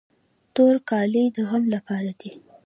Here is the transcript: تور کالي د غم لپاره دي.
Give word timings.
تور 0.55 0.75
کالي 0.89 1.23
د 1.35 1.37
غم 1.49 1.63
لپاره 1.75 2.11
دي. 2.21 2.31